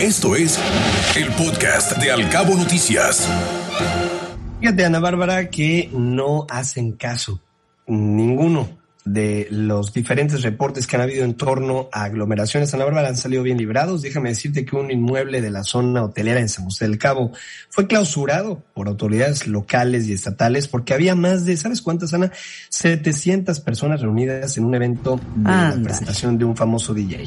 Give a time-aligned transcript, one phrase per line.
[0.00, 0.60] Esto es
[1.16, 3.26] el podcast de Alcabo Noticias.
[4.60, 7.40] Fíjate, Ana Bárbara, que no hacen caso
[7.86, 8.68] ninguno
[9.06, 13.44] de los diferentes reportes que han habido en torno a aglomeraciones Ana Bárbara han salido
[13.44, 14.02] bien librados.
[14.02, 17.30] Déjame decirte que un inmueble de la zona hotelera en San José del Cabo
[17.70, 22.32] fue clausurado por autoridades locales y estatales porque había más de, ¿sabes cuántas, Ana?
[22.68, 27.26] 700 personas reunidas en un evento de la presentación de un famoso DJ.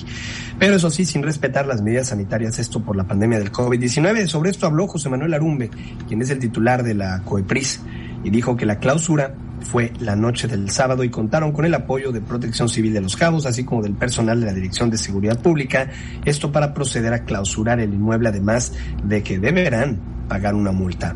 [0.60, 4.28] Pero eso sí, sin respetar las medidas sanitarias, esto por la pandemia del COVID-19.
[4.28, 5.72] Sobre esto habló José Manuel Arumbe,
[6.10, 7.80] quien es el titular de la COEPRIS,
[8.26, 12.12] y dijo que la clausura fue la noche del sábado y contaron con el apoyo
[12.12, 15.40] de Protección Civil de los Cabos, así como del personal de la Dirección de Seguridad
[15.40, 15.90] Pública,
[16.26, 18.74] esto para proceder a clausurar el inmueble, además
[19.04, 21.16] de que deberán pagar una multa.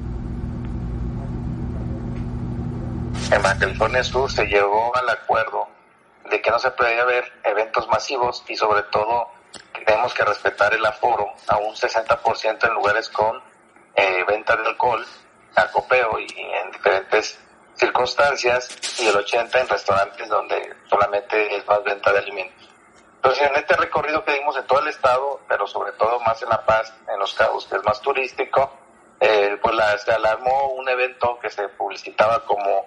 [3.32, 5.68] En Baja Sur se llegó al acuerdo
[6.30, 9.28] de que no se podía haber eventos masivos y sobre todo
[9.86, 13.38] tenemos que respetar el aforo a un 60% en lugares con
[13.96, 15.06] eh, venta de alcohol,
[15.56, 17.40] acopeo y en diferentes
[17.76, 22.70] circunstancias y el 80 en restaurantes donde solamente es más venta de alimentos.
[23.16, 26.50] Entonces, en este recorrido que dimos en todo el estado, pero sobre todo más en
[26.50, 28.74] La Paz, en Los Cabos, que es más turístico,
[29.20, 32.86] eh, pues la, se alarmó un evento que se publicitaba como,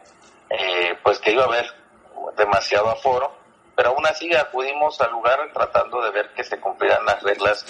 [0.50, 1.66] eh, pues que iba a haber
[2.36, 3.32] demasiado aforo,
[3.74, 7.64] pero aún así acudimos al lugar tratando de ver que se cumplieran las reglas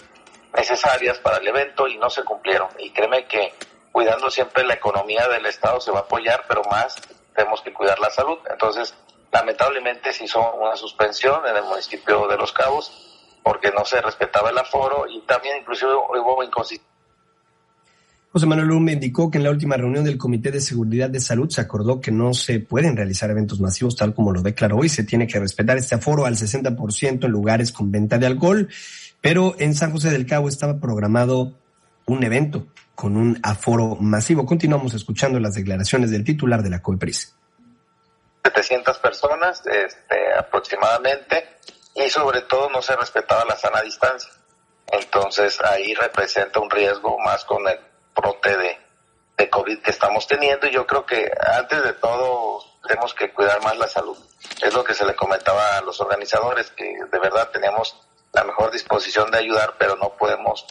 [0.52, 2.68] necesarias para el evento y no se cumplieron.
[2.78, 3.54] Y créeme que
[3.96, 6.96] cuidando siempre la economía del Estado se va a apoyar, pero más
[7.34, 8.36] tenemos que cuidar la salud.
[8.52, 8.94] Entonces,
[9.32, 12.92] lamentablemente se hizo una suspensión en el municipio de Los Cabos
[13.42, 16.86] porque no se respetaba el aforo y también inclusive hubo inconsistencia.
[18.32, 21.48] José Manuel Lumbe indicó que en la última reunión del Comité de Seguridad de Salud
[21.48, 25.04] se acordó que no se pueden realizar eventos masivos tal como lo declaró y se
[25.04, 28.68] tiene que respetar este aforo al 60% en lugares con venta de alcohol,
[29.22, 31.54] pero en San José del Cabo estaba programado
[32.04, 34.44] un evento con un aforo masivo.
[34.46, 37.36] Continuamos escuchando las declaraciones del titular de la COEPRIS.
[38.42, 41.58] 700 personas este, aproximadamente
[41.94, 44.30] y sobre todo no se respetaba la sana distancia.
[44.86, 47.78] Entonces ahí representa un riesgo más con el
[48.14, 48.78] brote de,
[49.36, 53.62] de COVID que estamos teniendo y yo creo que antes de todo tenemos que cuidar
[53.62, 54.16] más la salud.
[54.62, 57.94] Es lo que se le comentaba a los organizadores, que de verdad teníamos
[58.32, 60.66] la mejor disposición de ayudar, pero no podemos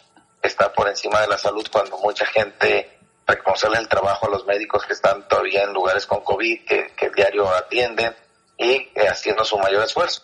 [0.47, 2.89] está por encima de la salud cuando mucha gente
[3.27, 7.09] reconocerle el trabajo a los médicos que están todavía en lugares con COVID, que, que
[7.15, 8.13] diario atienden
[8.57, 10.21] y eh, haciendo su mayor esfuerzo.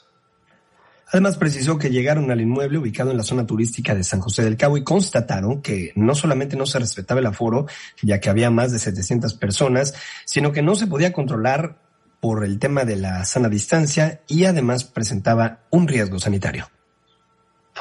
[1.07, 4.55] Además, precisó que llegaron al inmueble ubicado en la zona turística de San José del
[4.55, 7.65] Cabo y constataron que no solamente no se respetaba el aforo,
[8.01, 9.93] ya que había más de 700 personas,
[10.25, 11.75] sino que no se podía controlar
[12.21, 16.69] por el tema de la sana distancia y además presentaba un riesgo sanitario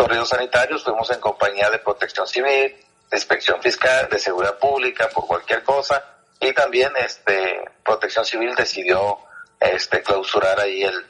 [0.00, 2.74] corridos sanitarios, fuimos en compañía de protección civil,
[3.10, 6.02] de inspección fiscal, de seguridad pública, por cualquier cosa,
[6.40, 9.18] y también este protección civil decidió
[9.60, 11.06] este clausurar ahí el,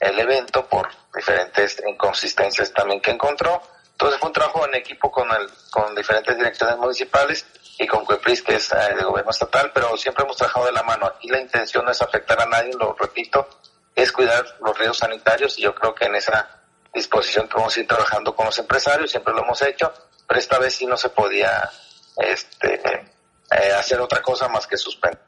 [0.00, 3.62] el evento por diferentes inconsistencias también que encontró.
[3.92, 7.46] Entonces fue un trabajo en equipo con el, con diferentes direcciones municipales
[7.78, 10.82] y con CUEPRIS, que es el eh, gobierno estatal, pero siempre hemos trabajado de la
[10.82, 11.06] mano.
[11.06, 13.48] Aquí la intención no es afectar a nadie, lo repito,
[13.94, 16.55] es cuidar los ríos sanitarios y yo creo que en esa
[16.96, 19.92] disposición que ir trabajando con los empresarios, siempre lo hemos hecho,
[20.26, 21.70] pero esta vez sí no se podía
[22.16, 25.20] este, eh, hacer otra cosa más que suspender.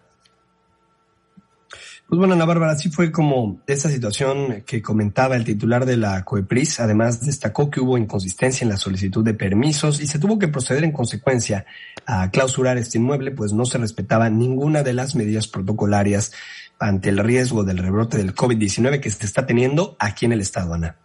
[2.09, 6.25] Pues bueno, Ana Bárbara, así fue como esa situación que comentaba el titular de la
[6.25, 6.81] COEPRIS.
[6.81, 10.85] Además, destacó que hubo inconsistencia en la solicitud de permisos y se tuvo que proceder
[10.85, 11.67] en consecuencia
[12.07, 16.33] a clausurar este inmueble, pues no se respetaba ninguna de las medidas protocolarias
[16.79, 20.73] ante el riesgo del rebrote del COVID-19 que se está teniendo aquí en el estado,
[20.73, 20.97] Ana.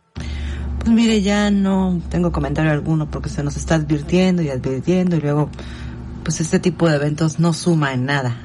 [0.83, 5.21] Pues mire, ya no tengo comentario alguno porque se nos está advirtiendo y advirtiendo y
[5.21, 5.49] luego,
[6.23, 8.35] pues este tipo de eventos no suma en nada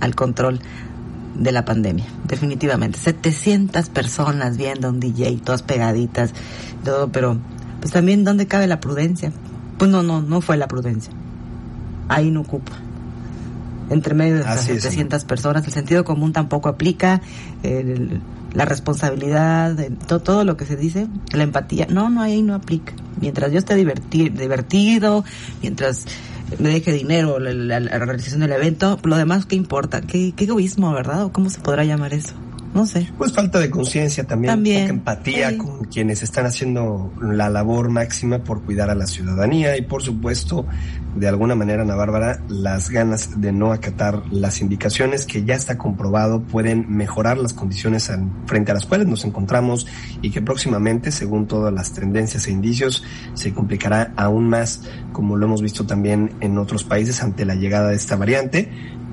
[0.00, 0.60] al control
[1.36, 2.98] de la pandemia, definitivamente.
[2.98, 6.32] 700 personas viendo un DJ, todas pegaditas,
[6.84, 7.38] todo, pero
[7.80, 9.32] pues también dónde cabe la prudencia.
[9.78, 11.12] Pues no, no, no fue la prudencia.
[12.08, 12.72] Ahí no ocupa.
[13.90, 17.20] Entre medio de esas 700 personas, el sentido común tampoco aplica.
[17.62, 18.20] El,
[18.52, 19.76] la responsabilidad,
[20.06, 22.92] todo, todo lo que se dice, la empatía, no, no, ahí no aplica.
[23.20, 25.24] Mientras yo esté divertido,
[25.62, 26.06] mientras
[26.58, 30.00] me deje dinero la, realización del evento, lo demás, ¿qué importa?
[30.00, 31.24] ¿Qué, egoísmo, verdad?
[31.24, 32.34] ¿O cómo se podrá llamar eso?
[32.74, 33.08] No sé.
[33.18, 35.56] Pues falta de conciencia también, También, poca empatía sí.
[35.58, 40.66] con quienes están haciendo la labor máxima por cuidar a la ciudadanía y por supuesto,
[41.16, 45.76] de alguna manera, Ana Bárbara, las ganas de no acatar las indicaciones que ya está
[45.78, 49.86] comprobado pueden mejorar las condiciones en- frente a las cuales nos encontramos
[50.22, 53.02] y que próximamente, según todas las tendencias e indicios,
[53.34, 54.82] se complicará aún más,
[55.12, 58.70] como lo hemos visto también en otros países ante la llegada de esta variante